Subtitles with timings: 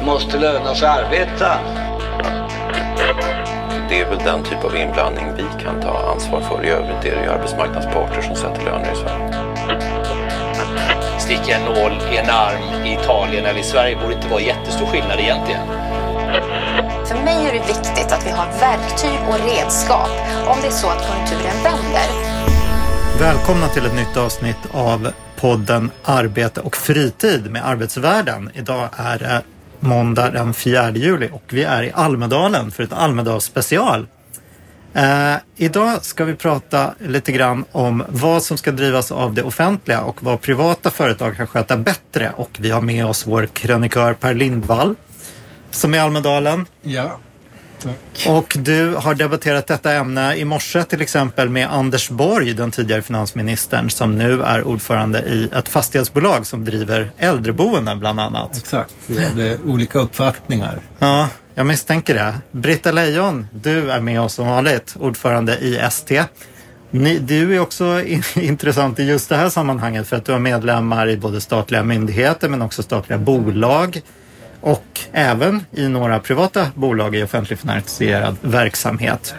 [0.00, 1.58] måste löna sig att arbeta.
[3.88, 6.64] Det är väl den typ av inblandning vi kan ta ansvar för.
[6.64, 9.34] I övrigt är det ju arbetsmarknadsparter som sätter löner i Sverige.
[11.18, 14.86] Sticka en nål i en arm i Italien eller i Sverige borde inte vara jättestor
[14.86, 15.66] skillnad egentligen.
[17.06, 20.10] För mig är det viktigt att vi har verktyg och redskap
[20.46, 22.08] om det är så att konjunkturen vänder.
[23.20, 28.50] Välkomna till ett nytt avsnitt av podden Arbete och fritid med Arbetsvärlden.
[28.54, 29.42] Idag är det
[29.80, 34.06] måndag den 4 juli och vi är i Almedalen för ett Almedalsspecial.
[34.94, 40.00] Eh, idag ska vi prata lite grann om vad som ska drivas av det offentliga
[40.00, 42.32] och vad privata företag kan sköta bättre.
[42.36, 44.94] Och vi har med oss vår krönikör Per Lindvall
[45.70, 46.66] som är i Almedalen.
[46.82, 47.18] Ja.
[48.28, 53.02] Och du har debatterat detta ämne i morse till exempel med Anders Borg, den tidigare
[53.02, 58.56] finansministern, som nu är ordförande i ett fastighetsbolag som driver äldreboenden bland annat.
[58.56, 60.78] Exakt, vi hade olika uppfattningar.
[60.98, 62.34] Ja, jag misstänker det.
[62.50, 66.24] Britta Lejon, du är med oss som vanligt, ordförande i ST.
[66.90, 70.38] Ni, du är också in, intressant i just det här sammanhanget för att du har
[70.38, 74.00] medlemmar i både statliga myndigheter men också statliga bolag
[74.64, 79.34] och även i några privata bolag i offentligfinansierad verksamhet.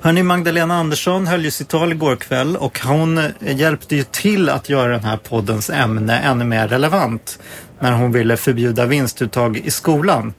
[0.00, 4.68] Hörni, Magdalena Andersson höll ju sitt tal igår kväll och hon hjälpte ju till att
[4.68, 7.38] göra den här poddens ämne ännu mer relevant
[7.78, 10.34] när hon ville förbjuda vinstuttag i skolan.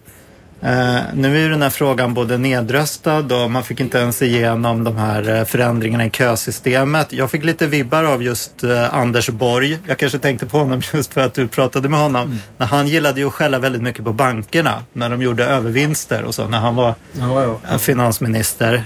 [0.64, 4.84] Uh, nu är ju den här frågan både nedröstad och man fick inte ens igenom
[4.84, 7.14] de här uh, förändringarna i kösystemet.
[7.14, 9.80] Jag fick lite vibbar av just uh, Anders Borg.
[9.88, 12.22] Jag kanske tänkte på honom just för att du pratade med honom.
[12.22, 12.38] Mm.
[12.58, 16.36] När han gillade ju att skälla väldigt mycket på bankerna när de gjorde övervinster och
[16.36, 17.78] så när han var ja, ja.
[17.78, 18.84] finansminister.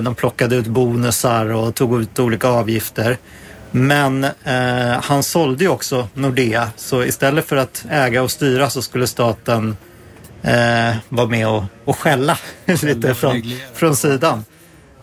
[0.00, 3.18] de plockade ut bonusar och tog ut olika avgifter.
[3.70, 4.26] Men
[5.02, 9.76] han sålde ju också Nordea så istället för att äga och styra så skulle staten
[10.42, 12.38] eh, var med och, och skälla
[12.82, 13.42] lite från,
[13.74, 14.44] från sidan.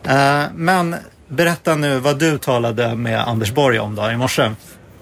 [0.03, 0.95] Eh, men
[1.27, 4.51] berätta nu vad du talade med Anders Borg om då i morse.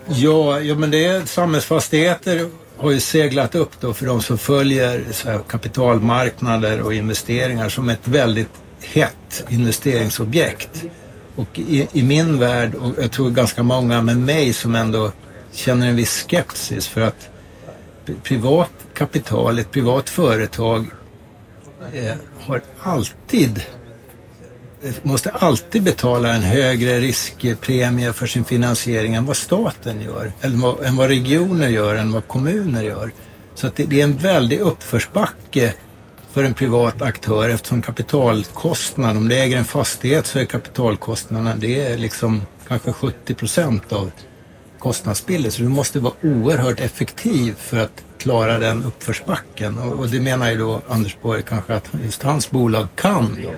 [0.07, 5.03] Ja, ja men det är samhällsfastigheter har ju seglat upp då för de som följer
[5.25, 8.49] här, kapitalmarknader och investeringar som ett väldigt
[8.81, 10.83] hett investeringsobjekt.
[11.35, 15.11] Och i, i, min värld, och jag tror ganska många med mig som ändå
[15.51, 17.29] känner en viss skepsis för att
[18.23, 20.85] privat kapital, ett privat företag
[21.93, 23.63] eh, har alltid
[24.83, 30.57] eh, måste alltid betala en högre riskpremie för sin finansiering än vad staten gör, eller
[30.57, 33.11] vad, än vad regioner gör, än vad kommuner gör.
[33.55, 35.73] Så att det, det är en väldig uppförsbacke
[36.35, 41.81] för en privat aktör eftersom kapitalkostnaden, om det äger en fastighet så är kapitalkostnaden det
[41.81, 44.11] är liksom kanske 70 procent av
[44.85, 45.51] kostnadsbilden.
[45.51, 49.78] Så du måste vara oerhört effektiv för att klara den uppförsbacken.
[49.78, 53.38] Och, och det menar ju då Anders Borg kanske att just hans bolag kan.
[53.44, 53.50] Då.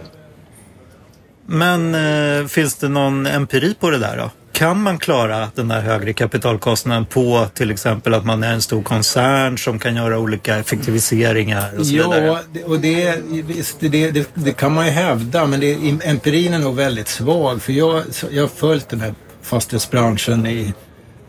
[1.45, 4.31] Men eh, finns det någon empiri på det där då?
[4.51, 8.83] Kan man klara den där högre kapitalkostnaden på till exempel att man är en stor
[8.83, 12.25] koncern som kan göra olika effektiviseringar och så ja, vidare?
[12.25, 15.73] Ja, och det, visst, det, det, det, kan man ju hävda men det,
[16.03, 20.73] empirin är nog väldigt svag för jag, jag har följt den här fastighetsbranschen i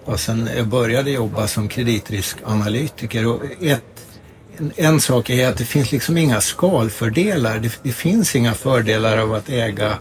[0.09, 3.27] och sen jag började jobba som kreditriskanalytiker.
[3.27, 3.83] Och ett,
[4.57, 7.59] en, en, sak är att det finns liksom inga skalfördelar.
[7.59, 9.99] Det, det finns inga fördelar av att äga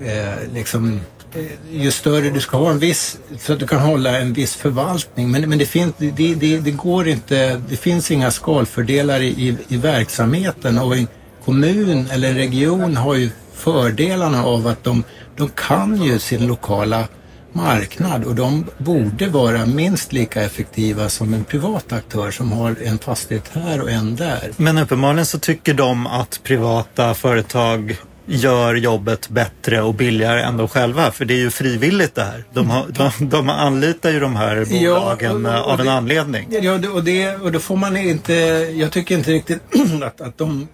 [0.00, 1.00] eh, liksom
[1.34, 4.54] eh, ju större du ska ha en viss, så att du kan hålla en viss
[4.54, 5.30] förvaltning.
[5.30, 9.56] Men, men det, finns, det, det, det går inte, det finns inga skalfördelar i, i,
[9.68, 11.08] i verksamheten och en
[11.44, 15.04] kommun eller en region har ju fördelarna av att de,
[15.36, 17.08] de kan ju sin lokala
[17.52, 22.98] marknad och de borde vara minst lika effektiva som en privat aktör som har en
[22.98, 24.50] fastighet här och en där.
[24.56, 27.96] Men uppenbarligen så tycker de att privata företag
[28.26, 31.10] gör jobbet bättre och billigare än de själva.
[31.10, 32.44] För det är ju frivilligt det här.
[32.52, 35.92] De, har, de, de anlitar ju de här bolagen ja, och, och av en det,
[35.92, 36.46] anledning.
[36.50, 38.32] Ja, och, det, och då får man inte...
[38.74, 39.62] Jag tycker inte riktigt
[40.02, 40.68] att, att de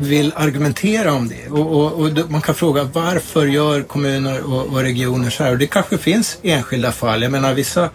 [0.00, 1.48] vill argumentera om det.
[1.50, 5.52] Och, och, och, man kan fråga varför gör kommuner och, och, regioner så här?
[5.52, 7.22] Och det kanske finns enskilda fall.
[7.22, 7.90] Jag menar vissa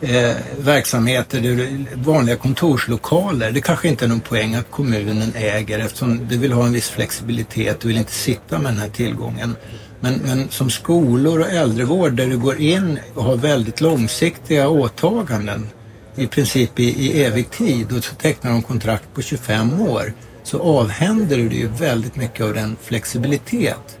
[0.00, 6.38] eh, verksamheter, vanliga kontorslokaler, det kanske inte är någon poäng att kommunen äger eftersom du
[6.38, 9.56] vill ha en viss flexibilitet, du vill inte sitta med den här tillgången.
[10.00, 15.68] Men, men som skolor och äldrevård där du går in och har väldigt långsiktiga åtaganden
[16.16, 20.12] i princip i, i evig tid och så tecknar de kontrakt på 25 år
[20.52, 23.98] så avhänder du dig ju väldigt mycket av den flexibilitet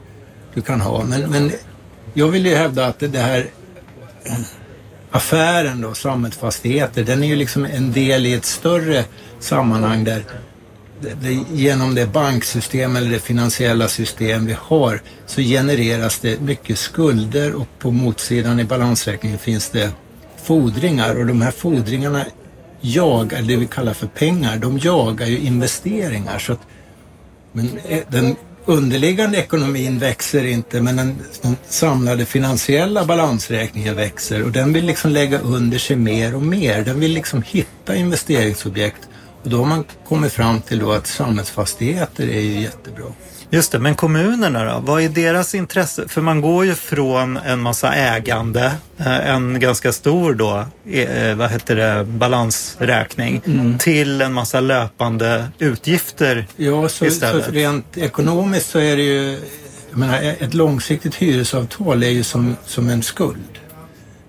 [0.54, 1.04] du kan ha.
[1.04, 1.52] Men, men
[2.14, 3.46] jag vill ju hävda att det här
[4.24, 4.34] eh,
[5.10, 9.04] affären då, Samhällsfastigheter, den är ju liksom en del i ett större
[9.40, 10.24] sammanhang där
[11.00, 16.78] det, det, genom det banksystem eller det finansiella system vi har så genereras det mycket
[16.78, 19.90] skulder och på motsidan i balansräkningen finns det
[20.44, 22.24] fordringar och de här fordringarna
[22.82, 26.38] jagar, det vi kallar för pengar, de jagar ju investeringar.
[26.38, 26.60] Så att,
[27.52, 34.52] men eh, den underliggande ekonomin växer inte men den, den, samlade finansiella balansräkningen växer och
[34.52, 36.84] den vill liksom lägga under sig mer och mer.
[36.84, 39.08] Den vill liksom hitta investeringsobjekt
[39.42, 43.04] och då har man kommit fram till då att samhällsfastigheter är ju jättebra.
[43.54, 44.80] Just det, men kommunerna då?
[44.80, 46.08] Vad är deras intresse?
[46.08, 51.50] För man går ju från en massa ägande, eh, en ganska stor då, eh, vad
[51.50, 53.78] heter det, balansräkning, mm.
[53.78, 57.44] till en massa löpande utgifter ja, så, istället.
[57.44, 59.38] Så rent ekonomiskt så är det ju,
[59.90, 63.58] jag menar, ett långsiktigt hyresavtal är ju som, som en skuld.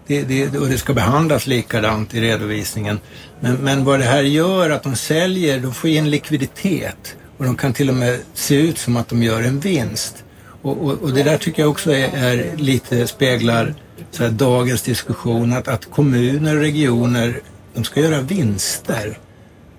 [0.07, 2.99] Det, det, och det ska behandlas likadant i redovisningen.
[3.39, 7.15] Men, men vad det här gör, att de säljer, de får in likviditet.
[7.43, 10.23] Och de kan till och med se ut som att de gör en vinst.
[10.61, 13.75] Och, och, och det där tycker jag också är, är lite speglar
[14.11, 17.39] så här, dagens diskussion att, att kommuner och regioner
[17.73, 19.19] de ska göra vinster.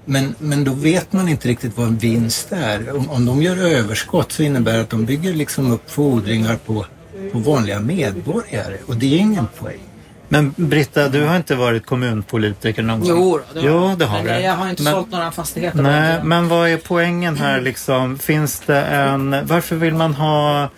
[0.05, 2.97] Men, men då vet man inte riktigt vad en vinst är.
[2.97, 6.87] Om, om de gör överskott så innebär det att de bygger liksom upp fordringar på,
[7.33, 9.94] på vanliga medborgare och det är ingen poäng.
[10.29, 13.09] Men Britta, du har inte varit kommunpolitiker någon gång?
[13.09, 14.41] Jo, det har, jo, det har men du.
[14.41, 15.83] jag har inte men, sålt några fastigheter.
[15.83, 18.19] Nej, men vad är poängen här liksom?
[18.19, 19.37] Finns det en...
[19.47, 20.69] Varför vill man ha...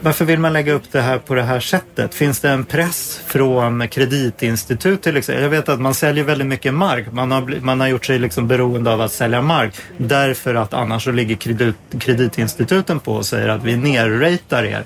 [0.00, 2.14] Varför vill man lägga upp det här på det här sättet?
[2.14, 5.42] Finns det en press från kreditinstitut till exempel?
[5.42, 7.12] Jag vet att man säljer väldigt mycket mark.
[7.12, 11.04] Man har, man har gjort sig liksom beroende av att sälja mark därför att annars
[11.04, 14.84] så ligger kredit, kreditinstituten på och säger att vi nerratear er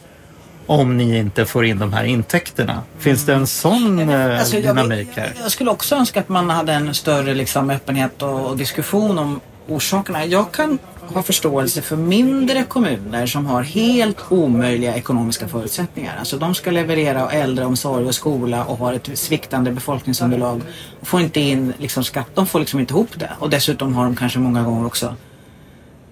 [0.69, 2.82] om ni inte får in de här intäkterna.
[2.99, 5.32] Finns det en sån eh, alltså, dynamik här?
[5.37, 9.19] Jag, jag, skulle också önska att man hade en större liksom, öppenhet och, och diskussion
[9.19, 10.25] om orsakerna.
[10.25, 16.17] Jag kan ha förståelse för mindre kommuner som har helt omöjliga ekonomiska förutsättningar.
[16.19, 20.62] Alltså de ska leverera äldreomsorg och skola och har ett sviktande befolkningsunderlag
[21.00, 22.29] och får inte in liksom, skatt.
[22.35, 23.31] De får liksom inte ihop det.
[23.38, 25.15] Och dessutom har de kanske många gånger också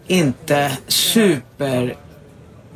[0.07, 1.97] inte super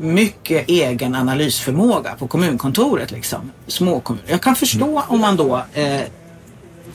[0.01, 3.11] mycket egen analysförmåga på kommunkontoret.
[3.11, 3.51] Liksom.
[3.67, 4.23] Småkommun.
[4.27, 6.01] Jag kan förstå om man då eh,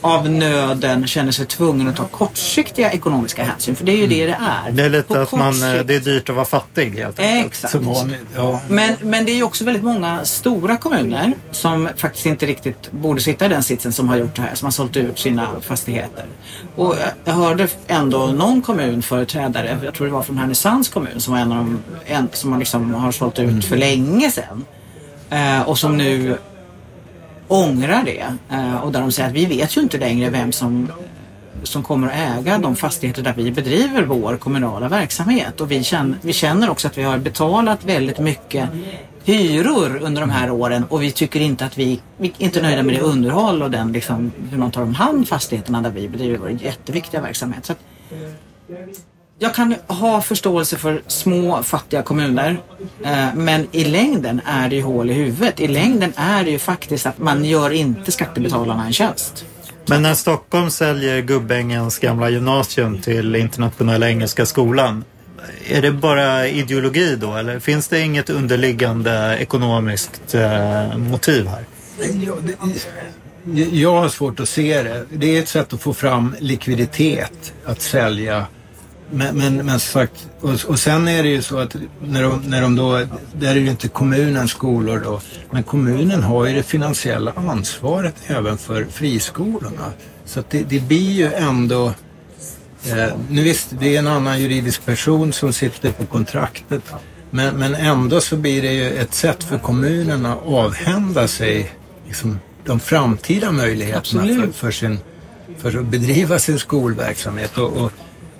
[0.00, 3.76] av nöden känner sig tvungen att ta kortsiktiga ekonomiska hänsyn.
[3.76, 4.72] För det är ju det det är.
[4.72, 7.46] Det är lite att man, eh, det är dyrt att vara fattig helt enkelt.
[7.46, 7.74] Exakt.
[8.36, 8.60] Ja.
[8.68, 13.20] Men, men det är ju också väldigt många stora kommuner som faktiskt inte riktigt borde
[13.20, 14.54] sitta i den sitsen som har gjort det här.
[14.54, 16.24] Som har sålt ut sina fastigheter.
[16.76, 16.94] Och
[17.24, 21.52] jag hörde ändå någon kommunföreträdare, jag tror det var från Härnösands kommun, som var en
[21.52, 24.64] av de en, som man liksom har sålt ut för länge sedan.
[25.30, 26.38] Eh, och som nu
[27.48, 28.26] ångrar det.
[28.50, 30.94] Eh, och där de säger att vi vet ju inte längre vem som eh,
[31.62, 35.60] som kommer att äga de fastigheter där vi bedriver vår kommunala verksamhet.
[35.60, 38.68] Och vi känner, vi känner också att vi har betalat väldigt mycket
[39.24, 42.82] hyror under de här åren och vi tycker inte att vi, vi är inte nöjda
[42.82, 46.38] med det underhåll och den, liksom, hur man tar om hand fastigheterna där vi bedriver
[46.38, 47.66] vår jätteviktiga verksamhet.
[47.66, 47.78] Så att,
[49.38, 52.58] jag kan ha förståelse för små fattiga kommuner
[53.04, 55.60] eh, men i längden är det ju hål i huvudet.
[55.60, 59.44] I längden är det ju faktiskt att man gör inte skattebetalarna en tjänst.
[59.86, 65.04] Men när Stockholm säljer Gubbängens gamla gymnasium till Internationella Engelska Skolan
[65.68, 71.64] är det bara ideologi då eller finns det inget underliggande ekonomiskt eh, motiv här?
[73.72, 75.06] Jag har svårt att se det.
[75.10, 78.46] Det är ett sätt att få fram likviditet att sälja
[79.10, 82.62] men, men, men sagt, och, och sen är det ju så att när de, när
[82.62, 82.92] de då,
[83.32, 85.20] där är det ju inte kommunens skolor då,
[85.50, 89.92] men kommunen har ju det finansiella ansvaret även för friskolorna.
[90.24, 91.86] Så att det, det blir ju ändå,
[92.86, 96.82] eh, nu visst det är en annan juridisk person som sitter på kontraktet,
[97.30, 101.72] men, men ändå så blir det ju ett sätt för kommunerna att avhända sig
[102.06, 104.98] liksom, de framtida möjligheterna för, för, sin,
[105.58, 107.58] för att bedriva sin skolverksamhet.
[107.58, 107.92] Och, och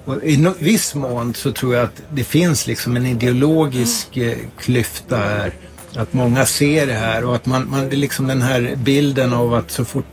[0.06, 5.16] och I viss mån så tror jag att det finns liksom en ideologisk eh, klyfta
[5.16, 5.52] här.
[5.96, 9.32] Att många ser det här och att man, man det är liksom den här bilden
[9.32, 10.04] av att så fort,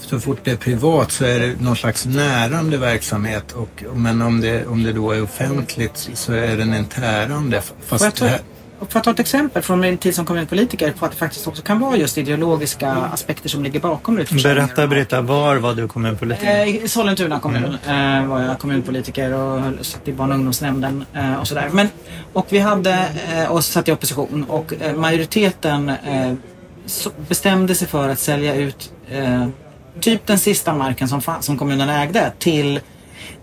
[0.00, 3.52] så fort det är privat så är det någon slags närande verksamhet.
[3.52, 7.62] Och, men om det, om det då är offentligt så är den en tärande.
[7.86, 8.40] Fast det här,
[8.88, 11.62] för att ta ett exempel från min tid som kommunpolitiker på att det faktiskt också
[11.62, 14.66] kan vara just ideologiska aspekter som ligger bakom utförsäljningar.
[14.66, 16.60] Berätta Britta, var var du kommunpolitiker?
[16.60, 18.22] Eh, I Sollentuna kommun mm.
[18.22, 21.68] eh, var jag kommunpolitiker och satt i barn och ungdomsnämnden eh, och sådär.
[21.72, 21.88] Men,
[22.32, 25.92] och vi hade, eh, och satt i opposition och majoriteten
[27.28, 28.92] bestämde sig för att sälja ut
[30.00, 32.80] typ den sista marken som, som kommunen ägde till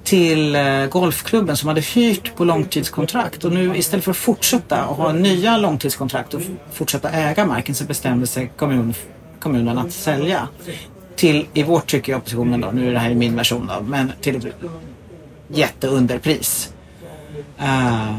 [0.04, 4.96] till eh, golfklubben som hade hyrt på långtidskontrakt och nu istället för att fortsätta och
[4.96, 6.42] ha nya långtidskontrakt och
[6.72, 8.94] fortsätta äga marken så bestämde sig kommun,
[9.40, 10.48] kommunen att sälja
[11.16, 13.84] till, i vårt tycke i oppositionen då, nu är det här i min version då,
[13.84, 14.46] men till ett
[15.48, 16.74] jätteunderpris.
[17.60, 18.16] Uh,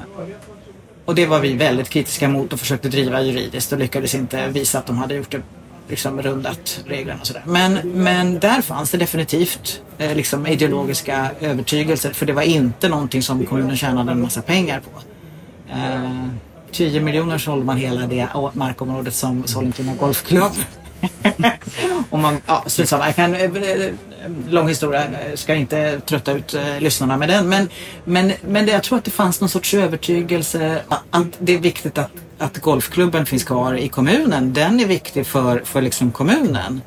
[1.05, 4.79] och det var vi väldigt kritiska mot och försökte driva juridiskt och lyckades inte visa
[4.79, 5.43] att de hade gjort det
[5.89, 7.43] liksom rundat reglerna och sådär.
[7.47, 13.23] Men, men där fanns det definitivt eh, liksom ideologiska övertygelser för det var inte någonting
[13.23, 15.01] som kommunen tjänade en massa pengar på.
[15.73, 16.29] Eh,
[16.73, 20.53] 10 miljoner sålde man hela det markområdet som Sollentuna Golfklubb.
[22.11, 23.51] och man, ja, jag kan, eh,
[24.49, 27.49] lång historia, eh, ska inte trötta ut eh, lyssnarna med den.
[27.49, 27.69] Men,
[28.05, 31.99] men, men det, jag tror att det fanns någon sorts övertygelse att det är viktigt
[31.99, 36.81] att att golfklubben finns kvar i kommunen, den är viktig för, för liksom kommunen.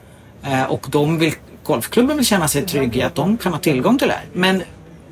[0.43, 3.97] Eh, och de vill, golfklubben vill känna sig trygg i att de kan ha tillgång
[3.97, 4.25] till det här.
[4.33, 4.63] Men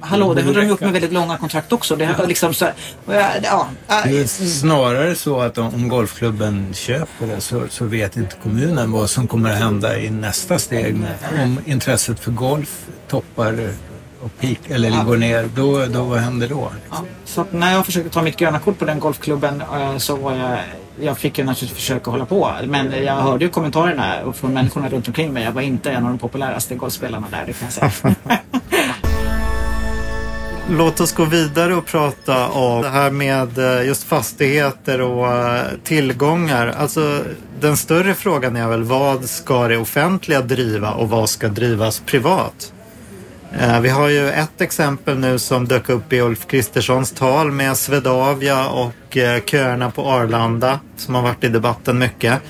[0.06, 1.96] hallå, det har de gjort med väldigt långa kontrakt också.
[1.96, 2.66] Det, har liksom så,
[3.06, 3.68] ja, ja,
[4.04, 9.10] det är snarare så att om golfklubben köper det så, så vet inte kommunen vad
[9.10, 11.02] som kommer att hända i nästa steg.
[11.44, 13.70] Om intresset för golf toppar
[14.22, 15.04] och peak, eller ja.
[15.04, 16.72] går ner, då, då, vad händer då?
[16.90, 17.04] Ja.
[17.26, 20.60] Så när jag försökte ta mitt gröna kort på den golfklubben eh, så var jag
[21.00, 25.08] jag fick ju naturligtvis försöka hålla på men jag hörde ju kommentarerna från människorna runt
[25.08, 25.44] omkring mig.
[25.44, 28.16] Jag var inte en av de populäraste golfspelarna där, det kan jag säga.
[30.70, 35.66] Låt oss gå vidare och prata om det här med eh, just fastigheter och eh,
[35.84, 36.68] tillgångar.
[36.68, 37.24] Alltså
[37.60, 42.74] den större frågan är väl vad ska det offentliga driva och vad ska drivas privat?
[43.60, 47.78] Eh, vi har ju ett exempel nu som dök upp i Ulf Kristerssons tal med
[47.78, 52.42] Swedavia och köerna på Arlanda som har varit i debatten mycket.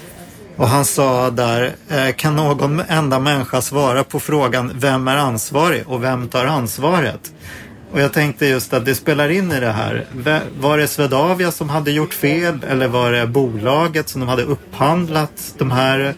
[0.57, 1.75] Och han sa där,
[2.11, 7.31] kan någon enda människa svara på frågan vem är ansvarig och vem tar ansvaret?
[7.91, 10.05] Och jag tänkte just att det spelar in i det här.
[10.59, 15.55] Var det Swedavia som hade gjort fel eller var det bolaget som de hade upphandlat
[15.57, 16.15] de här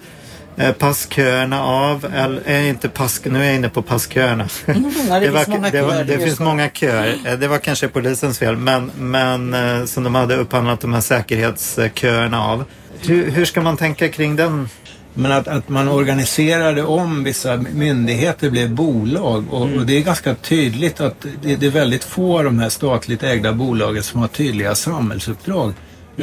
[0.59, 4.47] Eh, passköerna av, eller eh, inte pass, nu är jag inne på passköerna.
[4.67, 7.17] Mm, det, det, var, det, var, det finns många köer.
[7.25, 12.43] Eh, det var kanske polisens fel, men, men som de hade upphandlat de här säkerhetsköerna
[12.43, 12.63] av.
[13.01, 14.69] Hur, hur ska man tänka kring den
[15.17, 19.79] men att, att man organiserade om vissa myndigheter blev bolag och, mm.
[19.79, 23.23] och det är ganska tydligt att det, det, är väldigt få av de här statligt
[23.23, 25.63] ägda bolagen som har tydliga samhällsuppdrag.
[25.65, 25.75] Mm.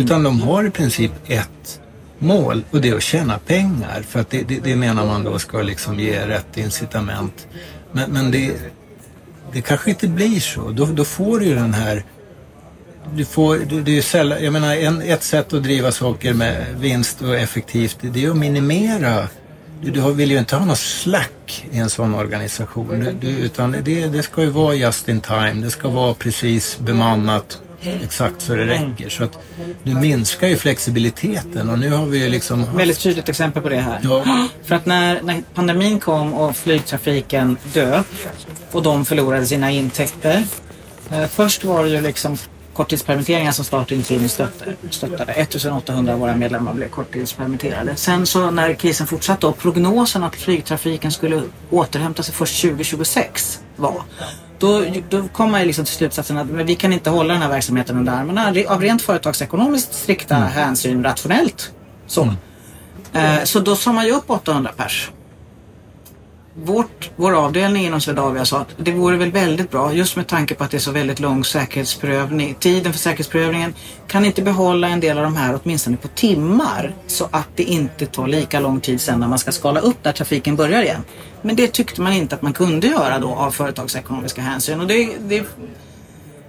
[0.04, 1.80] Utan de har i princip ett
[2.18, 5.38] mål och det är att tjäna pengar för att det, det, det menar man då
[5.38, 7.46] ska liksom ge rätt incitament.
[7.92, 8.52] Men, men det,
[9.52, 10.70] det kanske inte blir så.
[10.70, 12.04] Då, då får du ju den här
[13.14, 16.66] du får, du, det är sällan, jag menar en, ett sätt att driva saker med
[16.78, 19.28] vinst och effektivt det är att minimera
[19.84, 23.18] du, du vill ju inte ha något slack i en sån organisation.
[23.20, 25.52] Du, utan det, det ska ju vara just in time.
[25.54, 27.61] Det ska vara precis bemannat
[28.02, 29.08] exakt så det räcker.
[29.08, 29.38] Så att
[29.82, 32.66] du minskar ju flexibiliteten och nu har vi ju liksom...
[32.76, 34.00] Väldigt tydligt exempel på det här.
[34.02, 34.49] Ja.
[34.64, 38.06] För att när, när pandemin kom och flygtrafiken dök
[38.73, 40.44] och de förlorade sina intäkter.
[41.11, 42.37] Eh, först var det ju liksom
[42.75, 45.33] korttidspermitteringar som startindustrin stöttade.
[45.33, 47.97] 1800 av våra medlemmar blev korttidspermitterade.
[47.97, 54.02] Sen så när krisen fortsatte och prognosen att flygtrafiken skulle återhämta sig först 2026 var
[54.59, 57.49] då, då kom man liksom till slutsatsen att men vi kan inte hålla den här
[57.49, 60.49] verksamheten under armarna av rent företagsekonomiskt strikta mm.
[60.49, 61.71] hänsyn rationellt.
[62.07, 62.23] Så.
[62.23, 62.37] Mm.
[63.38, 65.11] Eh, så då sa man ju upp 800 pers
[66.54, 70.54] vårt, vår avdelning inom Swedavia sa att det vore väl väldigt bra, just med tanke
[70.54, 73.75] på att det är så väldigt lång säkerhetsprövning, tiden för säkerhetsprövningen,
[74.06, 78.06] kan inte behålla en del av de här åtminstone på timmar så att det inte
[78.06, 81.04] tar lika lång tid sen när man ska skala upp när trafiken börjar igen.
[81.42, 85.11] Men det tyckte man inte att man kunde göra då av företagsekonomiska hänsyn och det,
[85.20, 85.44] det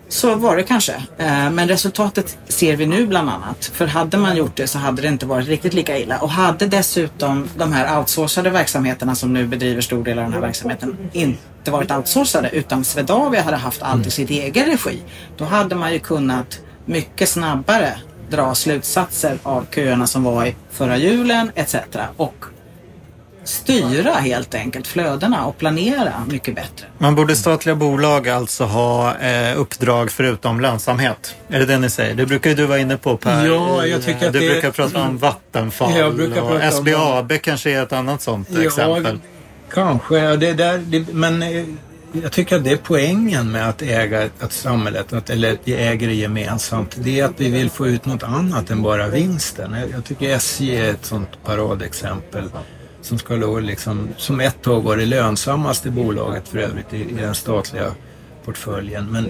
[0.09, 0.93] så var det kanske.
[1.17, 3.65] Eh, men resultatet ser vi nu bland annat.
[3.65, 6.19] För hade man gjort det så hade det inte varit riktigt lika illa.
[6.19, 10.41] Och hade dessutom de här outsourcade verksamheterna som nu bedriver stor del av den här
[10.41, 15.00] verksamheten inte varit outsourcade utan Swedavia hade haft allt i sitt egen regi.
[15.38, 17.93] Då hade man ju kunnat mycket snabbare
[18.29, 21.75] dra slutsatser av köerna som var i förra julen etc.
[22.17, 22.45] Och
[23.45, 26.85] styra helt enkelt flödena och planera mycket bättre.
[26.97, 31.35] Man borde statliga bolag alltså ha eh, uppdrag förutom lönsamhet?
[31.47, 32.15] Är det det ni säger?
[32.15, 33.45] Det brukar ju du vara inne på Per.
[33.45, 34.49] Ja, jag tycker att du det...
[34.49, 37.39] brukar prata om Vattenfall jag brukar och prata SBAB om...
[37.39, 39.19] kanske är ett annat sånt ja, exempel.
[39.73, 41.65] Kanske, det där, det, men eh,
[42.23, 45.73] jag tycker att det är poängen med att äga att samhället, att, eller att vi
[45.75, 46.95] äger det gemensamt.
[46.99, 49.73] Det är att vi vill få ut något annat än bara vinsten.
[49.73, 52.49] Jag, jag tycker SJ är ett sånt paradexempel
[53.05, 57.13] som ska då liksom, som ett tag var det lönsammaste bolaget för övrigt i, i
[57.13, 57.91] den statliga
[58.45, 59.12] portföljen.
[59.12, 59.29] Men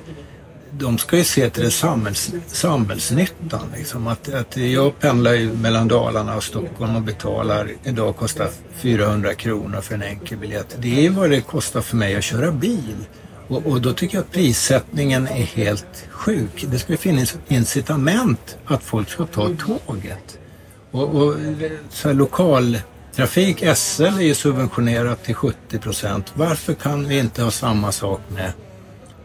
[0.72, 3.62] de ska ju se till det samhälls, samhällsnyttan.
[3.78, 4.08] Liksom.
[4.08, 9.82] Att, att jag pendlar ju mellan Dalarna och Stockholm och betalar, idag kostar 400 kronor
[9.82, 10.76] för en enkel biljett.
[10.80, 12.96] Det är vad det kostar för mig att köra bil.
[13.48, 16.66] Och, och då tycker jag att prissättningen är helt sjuk.
[16.68, 20.40] Det ska finnas incitament att folk ska ta tåget.
[20.92, 21.36] Och, och
[21.90, 22.78] så här, lokal
[23.18, 26.34] lokaltrafik, SL är ju subventionerat till 70 procent.
[26.34, 28.52] Varför kan vi inte ha samma sak med,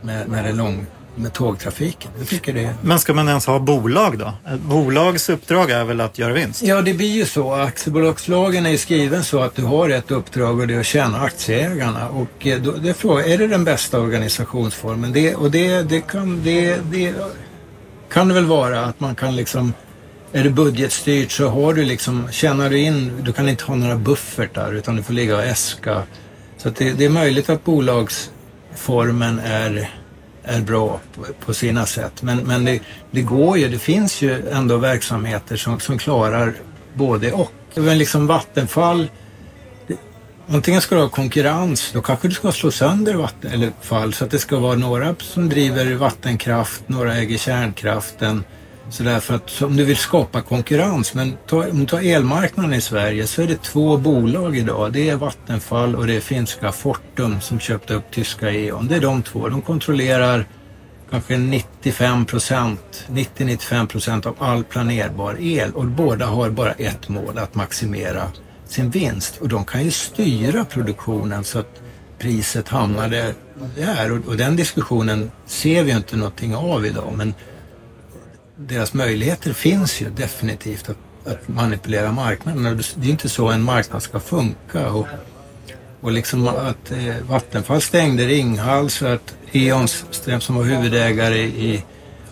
[0.02, 2.10] med, med det lång med tågtrafiken.
[2.18, 2.74] Jag tycker det.
[2.82, 4.32] Men ska man ens ha bolag då?
[4.54, 6.62] Ett bolags uppdrag är väl att göra vinst?
[6.62, 7.52] Ja, det blir ju så.
[7.52, 12.08] Aktiebolagslagen är skriven så att du har ett uppdrag och det är att tjäna aktieägarna.
[12.08, 15.12] Och eh, då, det är frågan, är det den bästa organisationsformen?
[15.12, 17.14] Det, och det, det, kan, det, det
[18.12, 19.72] kan det väl vara att man kan liksom
[20.32, 23.96] är det budgetstyrt så har du liksom, tjänar du in, du kan inte ha några
[23.96, 26.02] buffertar utan du får ligga och äska.
[26.56, 29.90] Så det, det är möjligt att bolagsformen är
[30.42, 32.22] är bra på, på sina sätt.
[32.22, 36.54] Men, men det, det, går ju, det finns ju ändå verksamheter som, som klarar
[36.94, 37.52] både och.
[37.74, 39.10] Men liksom Vattenfall,
[39.86, 39.96] det,
[40.48, 44.38] antingen ska du ha konkurrens, då kanske du ska slå sönder Vattenfall så att det
[44.38, 48.44] ska vara några som driver vattenkraft, några äger kärnkraften.
[48.90, 52.80] Så därför att om du vill skapa konkurrens, men ta, om du tar elmarknaden i
[52.80, 54.92] Sverige så är det två bolag idag.
[54.92, 58.86] Det är Vattenfall och det är finska Fortum som köpte upp tyska E.ON.
[58.86, 59.48] Det är de två.
[59.48, 60.46] De kontrollerar
[61.10, 67.38] kanske 95 procent, 90-95 procent av all planerbar el och båda har bara ett mål,
[67.38, 68.22] att maximera
[68.68, 69.36] sin vinst.
[69.40, 71.80] Och de kan ju styra produktionen så att
[72.18, 73.08] priset hamnar
[73.76, 74.12] där.
[74.12, 77.12] Och, och den diskussionen ser vi ju inte någonting av idag.
[77.16, 77.34] Men
[78.66, 80.96] deras möjligheter finns ju definitivt att,
[81.32, 82.82] att manipulera marknaden.
[82.94, 84.90] Det är inte så en marknad ska funka.
[84.90, 85.06] Och,
[86.00, 89.88] och liksom att eh, Vattenfall stängde Ringhals och att E.ON
[90.40, 91.84] som var huvudägare i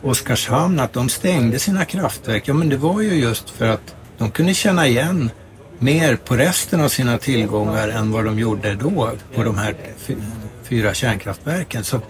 [0.03, 2.49] Oskarshamn, att de stängde sina kraftverk.
[2.49, 5.31] Ja men det var ju just för att de kunde känna igen
[5.79, 9.75] mer på resten av sina tillgångar än vad de gjorde då på de här
[10.63, 11.85] fyra kärnkraftverken.
[11.85, 12.01] Så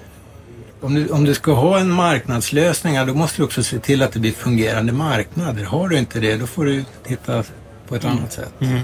[0.80, 4.12] om du, om du ska ha en marknadslösning, då måste du också se till att
[4.12, 5.64] det blir fungerande marknader.
[5.64, 7.44] Har du inte det, då får du titta
[7.88, 8.18] på ett mm.
[8.18, 8.52] annat sätt.
[8.60, 8.80] Mm.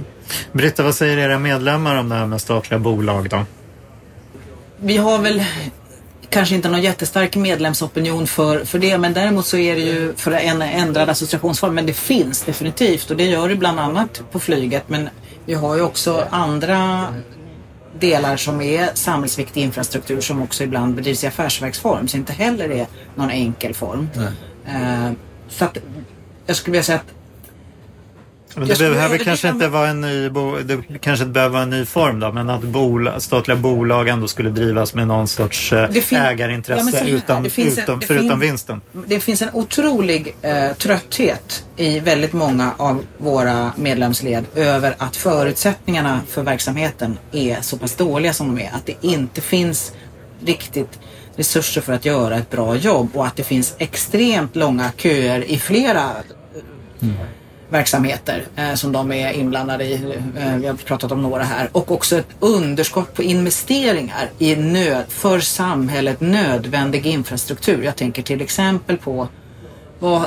[0.52, 3.44] Britta, vad säger era medlemmar om det här med statliga bolag då?
[4.76, 5.44] Vi har väl
[6.30, 10.33] kanske inte någon jättestark medlemsopinion för, för det men däremot så är det ju för
[10.33, 11.74] en ändrad associationsform.
[11.74, 15.09] Men det finns definitivt och det gör det bland annat på flyget men
[15.46, 17.07] vi har ju också andra
[18.00, 22.87] delar som är samhällsviktig infrastruktur som också ibland bedrivs i affärsverksform så inte heller är
[23.14, 24.09] någon enkel form.
[24.66, 25.12] Uh,
[25.48, 25.78] så att
[26.46, 27.24] jag skulle vilja säga att
[28.57, 30.29] men det behöver kanske inte vara en ny,
[30.64, 34.29] det kanske inte behöver vara en ny form då, men att bola, statliga bolag ändå
[34.29, 37.51] skulle drivas med någon sorts eh, ägarintresse ja, utan, en,
[38.01, 38.81] förutom vinsten.
[39.07, 46.21] Det finns en otrolig eh, trötthet i väldigt många av våra medlemsled över att förutsättningarna
[46.29, 48.71] för verksamheten är så pass dåliga som de är.
[48.73, 49.93] Att det inte finns
[50.45, 51.01] riktigt
[51.37, 55.59] resurser för att göra ett bra jobb och att det finns extremt långa köer i
[55.59, 56.11] flera
[57.03, 57.14] mm
[57.75, 59.95] verksamheter eh, som de är inblandade i.
[60.37, 61.69] Eh, vi har pratat om några här.
[61.73, 67.83] Och också ett underskott på investeringar i nöd, för samhället nödvändig infrastruktur.
[67.83, 69.29] Jag tänker till exempel på
[69.99, 70.23] vad,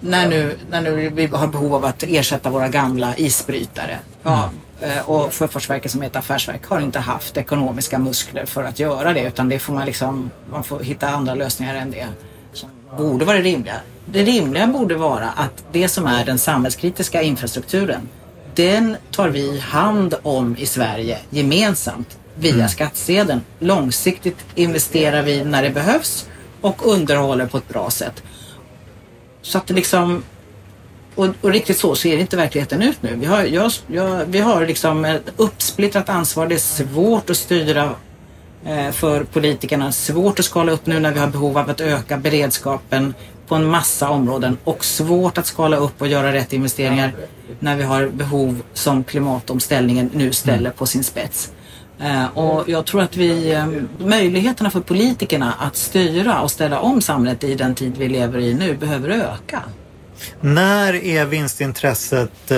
[0.00, 3.98] när, nu, när nu vi har behov av att ersätta våra gamla isbrytare.
[4.22, 8.78] Ja, eh, och Sjöfartsverket som är ett affärsverk har inte haft ekonomiska muskler för att
[8.78, 12.06] göra det utan det får man liksom, man får hitta andra lösningar än det
[12.96, 13.80] borde vara rimliga
[14.12, 18.08] det rimliga borde vara att det som är den samhällskritiska infrastrukturen,
[18.54, 22.68] den tar vi hand om i Sverige gemensamt via mm.
[22.68, 23.40] skattsedeln.
[23.58, 26.28] Långsiktigt investerar vi när det behövs
[26.60, 28.22] och underhåller på ett bra sätt.
[29.42, 30.22] Så att det liksom
[31.14, 33.16] och, och, riktigt så ser inte verkligheten ut nu.
[33.16, 36.46] Vi har, jag, jag, vi har liksom ett uppsplittrat ansvar.
[36.46, 37.94] Det är svårt att styra
[38.64, 39.92] Eh, för politikerna.
[39.92, 43.14] Svårt att skala upp nu när vi har behov av att öka beredskapen
[43.48, 47.12] på en massa områden och svårt att skala upp och göra rätt investeringar
[47.58, 51.52] när vi har behov som klimatomställningen nu ställer på sin spets.
[52.00, 53.66] Eh, och jag tror att vi, eh,
[53.98, 58.54] möjligheterna för politikerna att styra och ställa om samhället i den tid vi lever i
[58.54, 59.62] nu behöver öka.
[60.40, 62.52] När är vinstintresset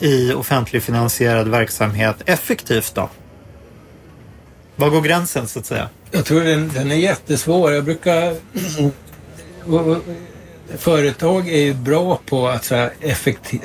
[0.00, 3.08] i offentligfinansierad verksamhet effektivt då?
[4.76, 5.88] Var går gränsen så att säga?
[6.10, 7.72] Jag tror den, den är jättesvår.
[7.72, 8.36] Jag brukar
[10.78, 13.60] företag är ju bra på att så här, effektiv,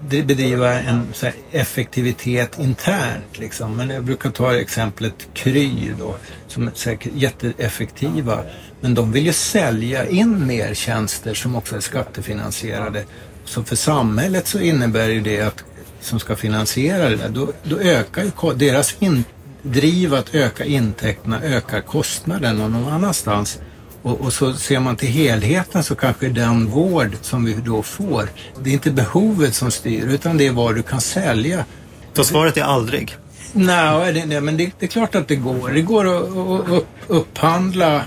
[0.00, 3.38] bedriva en så här, effektivitet internt.
[3.38, 3.76] Liksom.
[3.76, 6.16] Men jag brukar ta exemplet Kry då,
[6.48, 8.38] som är säkert jätteeffektiva.
[8.80, 13.04] Men de vill ju sälja in mer tjänster som också är skattefinansierade.
[13.44, 15.64] Så för samhället så innebär ju det att
[16.00, 19.24] som ska finansiera det där, då, då ökar ju deras in,
[19.64, 23.58] driv att öka intäkterna ökar kostnaden någon annanstans.
[24.02, 28.28] Och, och så ser man till helheten så kanske den vård som vi då får,
[28.60, 31.64] det är inte behovet som styr utan det är vad du kan sälja.
[32.12, 33.16] Så svaret är aldrig.
[33.52, 35.70] Nej, det, det, men det, det är klart att det går.
[35.70, 38.02] Det går att, att upp, upphandla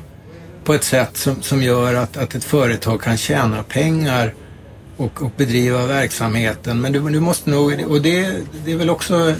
[0.64, 4.34] på ett sätt som, som gör att, att ett företag kan tjäna pengar
[4.98, 6.82] och, och bedriva verksamheten.
[6.82, 8.32] Men du, du måste nog, och det,
[8.66, 9.34] det är väl också,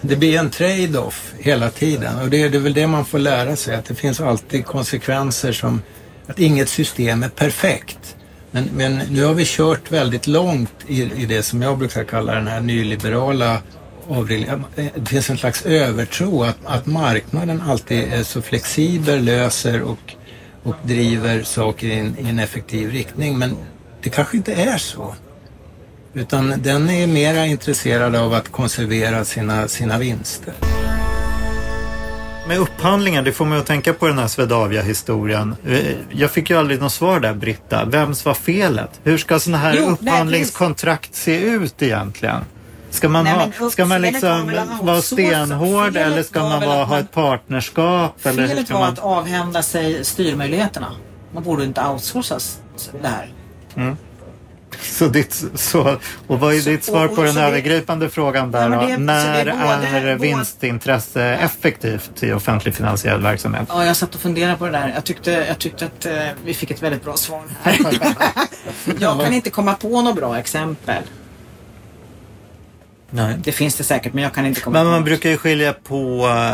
[0.00, 2.18] det blir en trade-off hela tiden.
[2.18, 5.52] Och det, det är väl det man får lära sig, att det finns alltid konsekvenser
[5.52, 5.82] som,
[6.26, 8.16] att inget system är perfekt.
[8.50, 12.34] Men, men nu har vi kört väldigt långt i, i det som jag brukar kalla
[12.34, 13.62] den här nyliberala
[14.08, 14.64] avregleringen.
[14.94, 20.14] Det finns en slags övertro att, att marknaden alltid är så flexibel, löser och,
[20.62, 23.38] och driver saker i en, i en effektiv riktning.
[23.38, 23.56] Men
[24.02, 25.14] det kanske inte är så.
[26.14, 30.54] Utan den är mera intresserad av att konservera sina, sina vinster.
[32.48, 35.56] Med upphandlingar, det får mig att tänka på den här Swedavia-historien.
[35.66, 35.78] Eh,
[36.10, 37.84] Jag fick ju aldrig något svar där, Britta.
[37.84, 39.00] Vems var felet?
[39.04, 42.40] Hur ska sådana här Jo, nej, upphandlingskontrakt se ut egentligen?
[42.90, 46.48] Ska man, Nej, ha, men ska man felet liksom vara stenhård Felet eller ska var
[46.48, 48.26] man vara, ha ett partnerskap?
[48.26, 48.92] Eller hur Felet ska var man...
[48.92, 50.92] att avhända sig styrmöjligheterna.
[51.34, 52.58] Man borde inte outsourcas
[53.02, 53.32] det här.
[54.80, 58.50] Så ditt, så, och vad är ditt svar och- på den så det- övergripande frågan
[58.50, 58.86] där men då?
[58.86, 63.64] det- så När det är både- är både- vinstintresse effektivt i offentlig finansierad verksamhet?
[63.68, 64.92] Ja, jag satt och funderade på det där.
[64.94, 66.12] Jag tyckte, jag tyckte att eh,
[66.44, 67.78] vi fick ett väldigt bra svar här.
[68.98, 71.02] jag kan inte komma på några bra exempel.
[73.10, 73.34] Nej.
[73.44, 75.04] Det finns det säkert, men jag kan inte komma Men på man något.
[75.06, 76.52] brukar ju skilja på eh,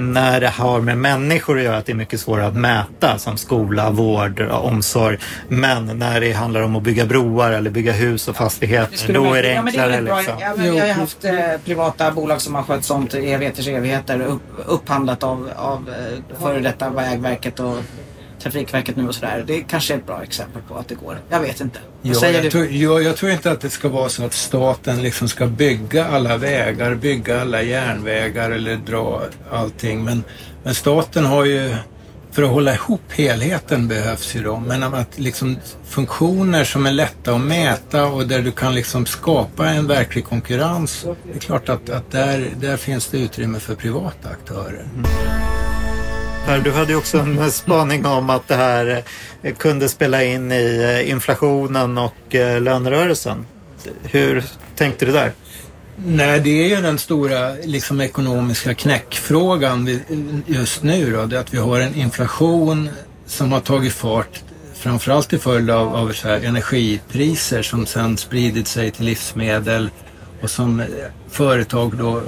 [0.00, 3.36] när det har med människor att göra att det är mycket svårare att mäta som
[3.36, 5.18] skola, vård, omsorg.
[5.48, 9.42] Men när det handlar om att bygga broar eller bygga hus och fastigheter då är
[9.42, 9.90] det ja, men enklare.
[9.90, 10.16] väldigt bra.
[10.16, 10.36] liksom.
[10.40, 14.20] Ja, jag har haft eh, privata bolag som har skött sånt i evigheters evigheter.
[14.20, 17.76] Upp, upphandlat av, av eh, före detta Vägverket och
[18.42, 19.44] Trafikverket nu och sådär.
[19.46, 21.18] Det kanske är ett bra exempel på att det går.
[21.30, 21.78] Jag vet inte.
[22.02, 22.50] Ja, säger jag, du?
[22.50, 26.06] tror, ja, jag tror inte att det ska vara så att staten liksom ska bygga
[26.06, 30.04] alla vägar, bygga alla järnvägar eller dra allting.
[30.04, 30.24] Men,
[30.62, 31.76] men staten har ju,
[32.30, 34.64] för att hålla ihop helheten behövs ju de.
[34.64, 39.68] Men att liksom funktioner som är lätta att mäta och där du kan liksom skapa
[39.68, 41.06] en verklig konkurrens.
[41.24, 44.84] Det är klart att, att där, där finns det utrymme för privata aktörer.
[46.46, 49.04] Per, du hade ju också en spaning om att det här
[49.42, 53.46] eh, kunde spela in i eh, inflationen och eh, lönerörelsen.
[54.02, 54.44] Hur
[54.76, 55.32] tänkte du där?
[55.96, 60.00] Nej, det är ju den stora liksom, ekonomiska knäckfrågan
[60.46, 61.12] just nu.
[61.12, 62.88] Då, det är att vi har en inflation
[63.26, 64.42] som har tagit fart
[64.74, 69.90] framförallt till följd av, av så här, energipriser som sedan spridit sig till livsmedel
[70.42, 70.82] och som
[71.30, 72.22] företag då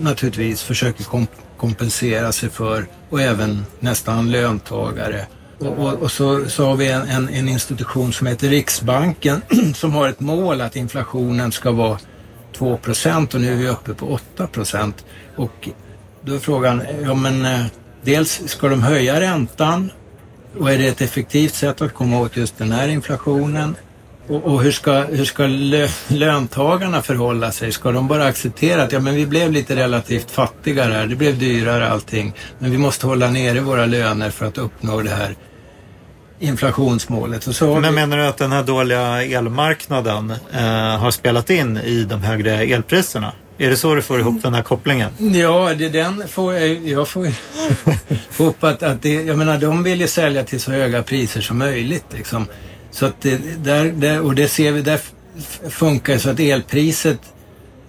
[0.00, 5.26] naturligtvis försöker komp kompensera sig för och även nästan löntagare.
[5.58, 9.42] Och, och, och så, så har vi en, en, en institution som heter Riksbanken
[9.74, 11.98] som har ett mål att inflationen ska vara
[12.56, 15.04] 2 procent och nu är vi uppe på 8 procent.
[15.36, 15.68] Och
[16.22, 17.66] då är frågan, ja men eh,
[18.02, 19.90] dels ska de höja räntan
[20.58, 23.76] och är det ett effektivt sätt att komma åt just den här inflationen?
[24.28, 27.72] Och, och hur ska, hur ska lö, löntagarna förhålla sig?
[27.72, 31.38] Ska de bara acceptera att ja, men vi blev lite relativt fattigare här, det blev
[31.38, 35.34] dyrare allting, men vi måste hålla nere våra löner för att uppnå det här
[36.38, 37.60] inflationsmålet.
[37.60, 40.60] Men vi- menar du att den här dåliga elmarknaden eh,
[40.98, 43.32] har spelat in i de högre elpriserna?
[43.58, 45.10] Är det så du får ihop den här kopplingen?
[45.18, 47.28] Ja, det, den får jag, jag får,
[48.38, 51.58] upp att, att det, jag menar de vill ju sälja till så höga priser som
[51.58, 52.46] möjligt liksom.
[52.96, 55.00] Så att det, där, där, och det ser vi, där
[55.68, 57.20] funkar det så att elpriset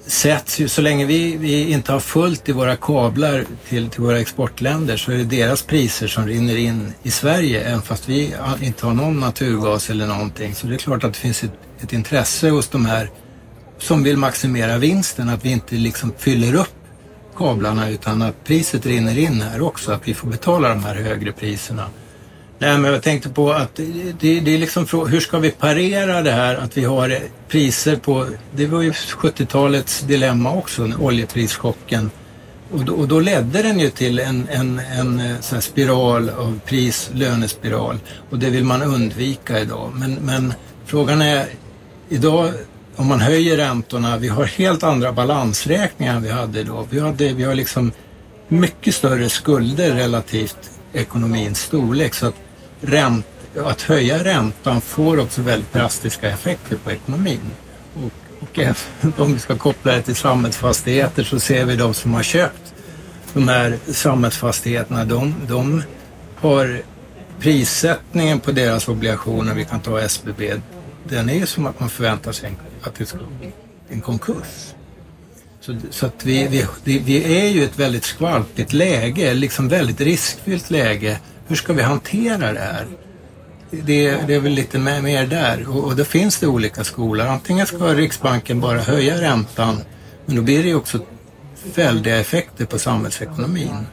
[0.06, 4.20] sätts ju, så länge vi, vi inte har fullt i våra kablar till, till våra
[4.20, 8.86] exportländer så är det deras priser som rinner in i Sverige även fast vi inte
[8.86, 10.56] har någon naturgas eller någonting.
[10.56, 13.10] Så det är klart att det finns ett, ett intresse hos de här
[13.78, 16.76] som vill maximera vinsten, att vi inte liksom fyller upp
[17.38, 21.32] kablarna utan att priset rinner in här också, att vi får betala de här högre
[21.32, 21.90] priserna.
[22.60, 23.84] Nej, men jag tänkte på att det,
[24.20, 28.28] det, det är liksom hur ska vi parera det här att vi har priser på,
[28.56, 32.12] det var ju 70-talets dilemma också, oljeprischocken.
[32.72, 36.60] Och då, och då ledde den ju till en, en, en eh, här spiral av
[36.66, 39.92] pris lönespiral och det vill man undvika idag.
[39.96, 40.54] Men, men
[40.86, 41.46] frågan är
[42.10, 42.54] idag
[42.96, 46.88] om man höjer räntorna, vi har helt andra balansräkningar än vi hade då.
[46.90, 47.92] Vi, hade, vi har liksom
[48.48, 52.36] mycket större skulder relativt ekonomins storlek så att,
[52.82, 53.26] ränt,
[53.66, 57.52] att höja räntan får också väldigt drastiska effekter på ekonomin.
[57.94, 62.14] Och, och även om vi ska koppla det till samhällsfastigheter så ser vi de som
[62.14, 62.74] har köpt
[63.34, 65.84] de här samhällsfastigheterna, de, de
[66.36, 66.82] har
[67.40, 70.54] prissättningen på deras obligationer, vi kan ta SBB,
[71.04, 73.52] den är ju som att man förväntar sig att det ska bli
[73.90, 74.74] en konkurs.
[75.62, 80.70] Så, så att vi, vi, vi är ju ett väldigt skvalpigt läge, liksom väldigt riskfyllt
[80.70, 81.20] läge.
[81.48, 82.86] Hur ska vi hantera det här?
[83.72, 87.28] Det, det är väl lite mer, mer där och, och då finns det olika skolor.
[87.28, 89.82] Antingen ska Riksbanken bara höja räntan
[90.26, 91.00] men då blir det ju också
[91.76, 93.88] väldiga effekter på samhällsekonomin.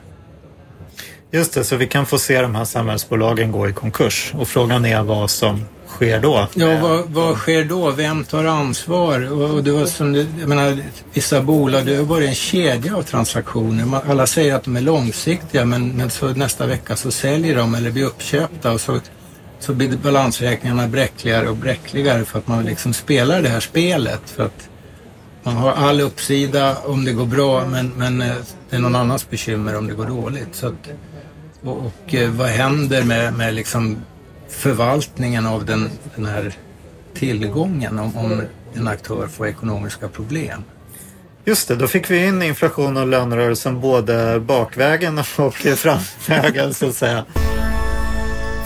[1.31, 4.85] Just det, så vi kan få se de här samhällsbolagen gå i konkurs och frågan
[4.85, 5.65] är vad som
[5.95, 6.49] sker då?
[6.55, 7.91] Ja, vad, vad sker då?
[7.91, 9.33] Vem tar ansvar?
[9.33, 10.79] Och, det var som, jag menar,
[11.13, 14.01] vissa bolag, det har varit en kedja av transaktioner.
[14.11, 17.91] alla säger att de är långsiktiga men, men så nästa vecka så säljer de eller
[17.91, 19.01] blir uppköpta och så,
[19.61, 24.31] så blir balansräkningarna bräckligare och bräckligare för att man liksom spelar det här spelet.
[24.31, 24.69] För att
[25.43, 28.35] man har all uppsida om det går bra men, men eh,
[28.71, 30.49] det är någon annans bekymmer om det går dåligt.
[30.53, 30.91] Så att,
[31.65, 33.97] och, och eh, vad händer med, med liksom
[34.49, 36.55] förvaltningen av den, den här
[37.15, 38.43] tillgången om, om
[38.75, 40.65] en aktör får ekonomiska problem.
[41.45, 45.27] Just det, då fick vi in inflation och lönerörelsen både bakvägen och
[45.77, 47.25] framvägen så att säga.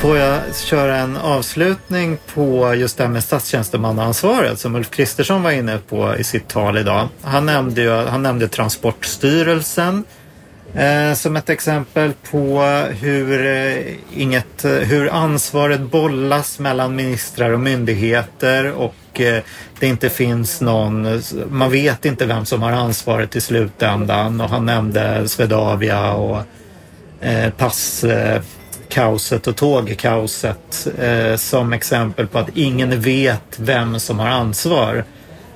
[0.00, 5.50] Får jag köra en avslutning på just det här med statstjänstemannaansvaret som Ulf Kristersson var
[5.50, 7.08] inne på i sitt tal idag.
[7.22, 10.04] Han nämnde, ju, han nämnde Transportstyrelsen
[10.74, 12.62] Eh, som ett exempel på
[13.00, 13.76] hur, eh,
[14.16, 19.42] inget, eh, hur ansvaret bollas mellan ministrar och myndigheter och eh,
[19.80, 24.40] det inte finns någon, man vet inte vem som har ansvaret i slutändan.
[24.40, 26.42] Och han nämnde Swedavia och
[27.20, 35.04] eh, passkaoset och tågkaoset eh, som exempel på att ingen vet vem som har ansvar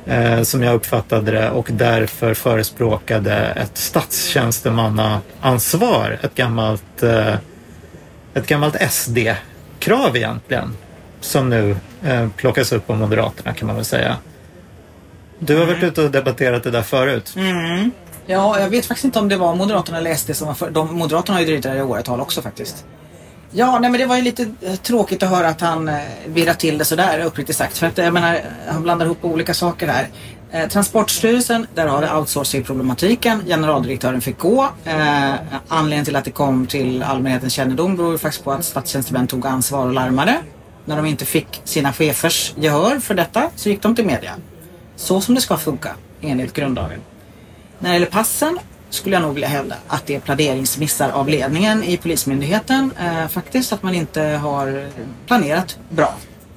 [0.06, 6.18] eh, som jag uppfattade det och därför förespråkade ett statstjänstemannaansvar.
[6.22, 7.34] Ett gammalt, eh,
[8.34, 10.76] ett gammalt SD-krav egentligen
[11.20, 14.16] som nu eh, plockas upp av Moderaterna kan man väl säga.
[15.38, 17.34] Du har varit ute och debatterat det där förut.
[17.36, 17.90] Mm.
[18.26, 20.70] Ja, jag vet faktiskt inte om det var Moderaterna eller SD som var för.
[20.70, 22.84] De, Moderaterna har ju drivit det här i åratal också faktiskt.
[23.54, 26.54] Ja, nej men det var ju lite eh, tråkigt att höra att han eh, virrar
[26.54, 27.78] till det sådär uppriktigt sagt.
[27.78, 30.08] För att eh, jag menar, eh, han blandar ihop olika saker här.
[30.50, 33.42] Eh, Transportstyrelsen, där har det outsourcing-problematiken.
[33.46, 34.68] Generaldirektören fick gå.
[34.84, 35.34] Eh,
[35.68, 39.46] anledningen till att det kom till allmänhetens kännedom beror ju faktiskt på att statstjänstemän tog
[39.46, 40.38] ansvar och larmade.
[40.84, 44.32] När de inte fick sina chefers gehör för detta så gick de till media.
[44.96, 47.00] Så som det ska funka enligt grundlagen.
[47.78, 48.58] När det gäller passen
[48.94, 52.90] skulle jag nog vilja hävda att det är planeringsmissar av ledningen i Polismyndigheten.
[53.00, 54.86] Eh, faktiskt att man inte har
[55.26, 56.14] planerat bra.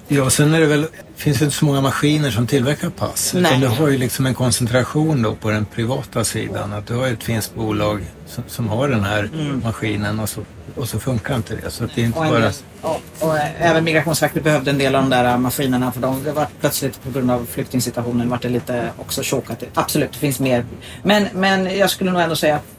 [0.07, 3.33] Ja, sen är det väl, finns det inte så många maskiner som tillverkar pass.
[3.33, 3.41] Nej.
[3.41, 6.73] Utan du har ju liksom en koncentration då på den privata sidan.
[6.73, 9.61] Att du har ett finskt bolag som, som har den här mm.
[9.63, 10.41] maskinen och så,
[10.75, 11.71] och så funkar inte det.
[11.71, 12.51] Så det är inte och bara...
[12.81, 17.03] Ja, och även Migrationsverket behövde en del av de där maskinerna för de, var plötsligt
[17.03, 19.63] på grund av flyktingsituationen vart det lite också chokat.
[19.73, 20.65] Absolut, det finns mer.
[21.03, 22.74] Men, men jag skulle nog ändå säga att eh,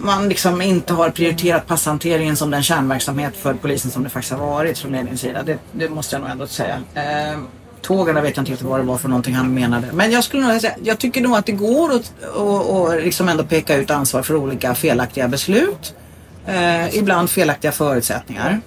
[0.00, 4.46] man liksom inte har prioriterat passhanteringen som den kärnverksamhet för polisen som det faktiskt har
[4.46, 5.42] varit från ledningens sida.
[5.42, 6.82] Det, det, måste jag nog ändå säga.
[6.94, 7.38] Eh,
[7.82, 9.86] tågen vet jag inte vad det var för någonting han menade.
[9.92, 13.28] Men jag skulle nog säga, jag tycker nog att det går att och, och liksom
[13.28, 15.94] ändå peka ut ansvar för olika felaktiga beslut.
[16.46, 18.60] Eh, ibland felaktiga förutsättningar.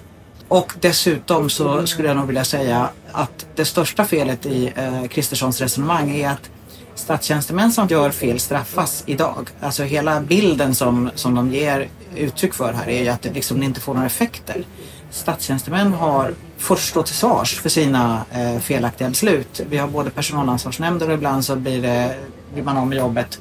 [0.48, 5.60] Och dessutom så skulle jag nog vilja säga att det största felet i eh, Kristerssons
[5.60, 6.50] resonemang är att
[6.94, 9.48] statstjänstemän som gör fel straffas idag.
[9.60, 13.62] Alltså hela bilden som, som de ger uttryck för här är ju att det liksom
[13.62, 14.64] inte får några effekter.
[15.10, 19.60] Statstjänstemän har får stå till svars för sina eh, felaktiga beslut.
[19.70, 22.16] Vi har både personalansvarsnämnder och ibland så blir, det,
[22.54, 23.40] blir man av med jobbet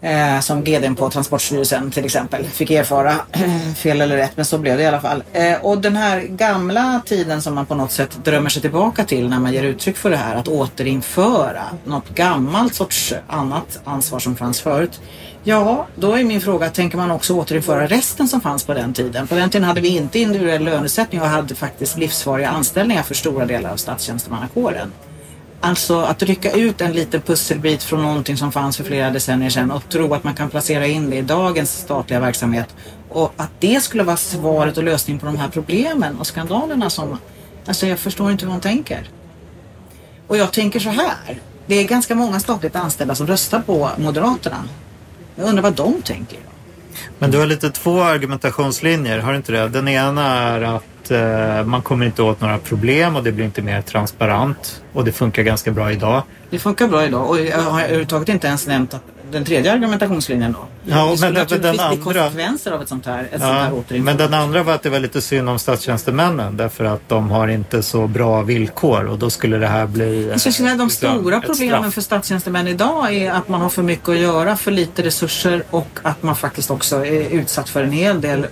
[0.00, 3.14] Eh, som GDn på Transportstyrelsen till exempel fick erfara.
[3.76, 5.22] Fel eller rätt, men så blev det i alla fall.
[5.32, 9.28] Eh, och den här gamla tiden som man på något sätt drömmer sig tillbaka till
[9.28, 14.36] när man ger uttryck för det här, att återinföra något gammalt sorts annat ansvar som
[14.36, 15.00] fanns förut.
[15.44, 19.26] Ja, då är min fråga, tänker man också återinföra resten som fanns på den tiden?
[19.26, 23.46] På den tiden hade vi inte individuell lönesättning och hade faktiskt livsvariga anställningar för stora
[23.46, 24.92] delar av statstjänstemannakåren.
[25.60, 29.70] Alltså att rycka ut en liten pusselbit från någonting som fanns för flera decennier sedan
[29.70, 32.74] och tro att man kan placera in det i dagens statliga verksamhet
[33.08, 37.18] och att det skulle vara svaret och lösningen på de här problemen och skandalerna som...
[37.66, 39.08] Alltså jag förstår inte hur hon tänker.
[40.26, 41.40] Och jag tänker så här.
[41.66, 44.64] Det är ganska många statligt anställda som röstar på Moderaterna.
[45.36, 46.38] Jag undrar vad de tänker.
[47.18, 49.68] Men du har lite två argumentationslinjer, har du inte det?
[49.68, 53.62] Den ena är att eh, man kommer inte åt några problem och det blir inte
[53.62, 56.22] mer transparent och det funkar ganska bra idag.
[56.50, 60.52] Det funkar bra idag och jag har överhuvudtaget inte ens nämnt att den tredje argumentationslinjen
[60.52, 60.58] då.
[60.84, 64.02] Ja, det men skulle den- andra- konsekvenser av ett sånt här, ett sånt här Ja,
[64.02, 67.48] men den andra var att det var lite synd om statstjänstemännen därför att de har
[67.48, 70.24] inte så bra villkor och då skulle det här bli...
[70.24, 73.68] eh, Jag skulle att de liksom stora problemen för statstjänstemän idag är att man har
[73.68, 77.82] för mycket att göra, för lite resurser och att man faktiskt också är utsatt för
[77.84, 78.46] en hel del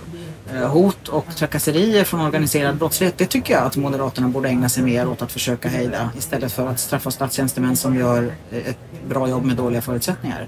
[0.53, 3.17] eh, hot och trakasserier från organiserad brottslighet.
[3.17, 6.67] Det tycker jag att Moderaterna borde ägna sig mer åt att försöka hejda istället för
[6.67, 8.77] att straffa statstjänstemän som gör eh, ett
[9.09, 10.47] bra jobb med dåliga förutsättningar.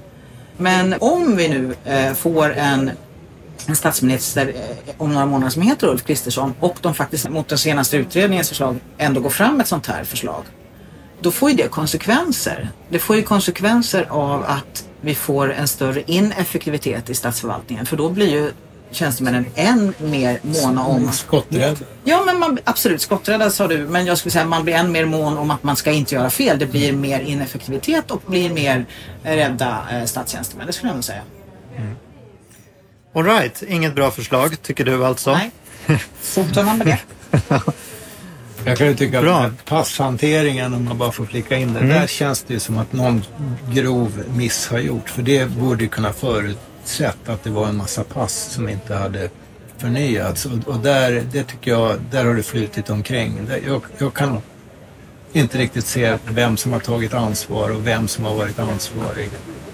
[0.59, 2.91] Men om vi nu eh, får en
[3.67, 7.57] en statsminister eh, om några månader som heter Ulf Kristersson och de faktiskt mot den
[7.57, 10.43] senaste utredningens förslag ändå går fram med ett sånt här förslag.
[11.21, 12.69] Då får ju det konsekvenser.
[12.89, 18.09] Det får ju konsekvenser av att vi får en större ineffektivitet i statsförvaltningen för då
[18.09, 18.51] blir ju
[18.91, 21.77] tjänstemännen än mer måna om Skotträdd.
[22.03, 24.91] Ja, men man, absolut, skotträdda sa du, men jag skulle säga att man blir än
[24.91, 26.59] mer mån om att man ska inte göra fel.
[26.59, 28.85] Det blir mer ineffektivitet och blir mer
[29.23, 31.21] eh, rädda eh, statstjänstemän, det skulle jag nog säga.
[33.15, 35.31] All right, inget bra förslag tycker du alltså?
[35.31, 35.51] Nej,
[36.21, 36.99] fotar man med det?
[38.65, 39.39] Jag kan ju tycka Bra.
[39.39, 42.93] att passhanteringen, om man bara får flika in det, där känns det ju som att
[42.93, 43.23] någon
[43.71, 45.09] grov miss har gjort.
[45.09, 46.13] För det borde ju kunna
[46.89, 49.29] förutsett att det var en massa pass som inte hade
[49.77, 50.45] förnyats.
[50.45, 53.49] Och, och där, det tycker jag, där har det flutit omkring.
[53.67, 54.41] Jag, jag kan
[55.33, 59.29] inte riktigt se vem som har tagit ansvar och vem som har varit ansvarig.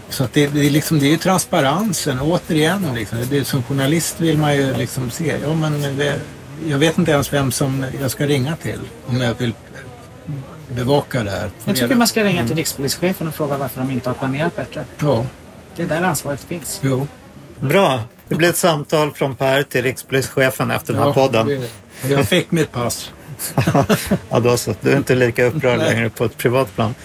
[0.10, 2.95] Så att det, det, är liksom, det är ju transparensen, återigen.
[2.95, 3.17] Liksom.
[3.30, 6.21] Det är, som journalist vill man ju liksom se, ja men det,
[6.67, 9.54] jag vet inte ens vem som jag ska ringa till om jag vill
[10.69, 11.49] bevaka det här.
[11.65, 14.86] Jag tycker man ska ringa till rikspolischefen och fråga varför de inte har planerat bättre.
[14.99, 15.25] Ja,
[15.75, 16.79] Det är där ansvaret finns.
[16.83, 17.07] jo.
[17.59, 21.47] Bra, det blir ett samtal från Per till rikspolischefen efter den här podden.
[21.47, 21.69] det-
[22.09, 23.11] Jag fick mitt pass.
[24.29, 24.73] Ja, då så.
[24.81, 26.95] Du är inte lika upprörd längre på ett privat plan.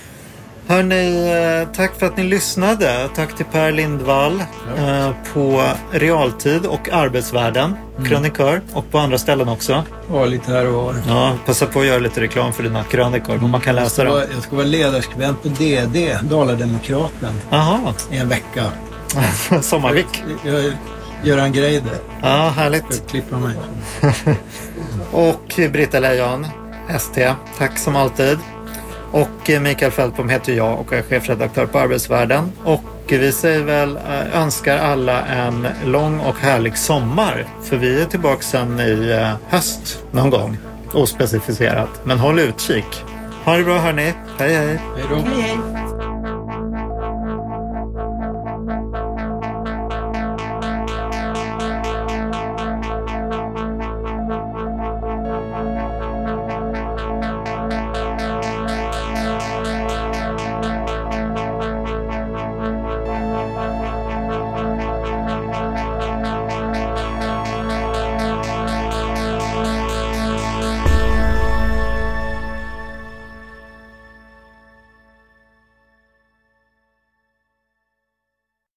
[0.70, 1.30] Hörni,
[1.62, 3.09] eh, tack för att ni lyssnade.
[3.14, 4.42] Tack till Per Lindvall
[4.76, 9.85] eh, på Realtid och Arbetsvärlden, krönikör och på andra ställen också.
[10.12, 10.94] Ja, lite här och var.
[11.09, 14.12] Ja, passa på att göra lite reklam för dina krönikor, men man kan läsa Jag
[14.12, 14.24] dem.
[14.35, 18.64] jag ska vara ledarskribent på DD, Dalademokraten, Jaha, i en vecka.
[19.62, 20.24] Sommarvik.
[20.44, 20.72] Jag
[21.22, 21.98] gör en grej där.
[22.22, 22.85] Ja, härligt.
[22.90, 23.56] Jag klipper mig.
[25.12, 26.46] Och Britta Lejon,
[26.88, 28.38] ST, tack som alltid.
[29.11, 32.53] Och eh, Mikael Fältbom heter jag och är chefredaktör på Arbetsvärlden.
[32.64, 37.46] Och vi säger väl, eh, önskar alla en lång och härlig sommar.
[37.62, 40.59] För vi är tillbaka sen i eh, höst någon gång.
[40.92, 42.01] Ospecificerat.
[42.05, 43.05] Men håll utkik.
[43.44, 44.12] Ha det bra hörni.
[44.38, 44.81] Hej hej.
[44.96, 45.14] Hej då.
[45.14, 45.89] Hej, hej.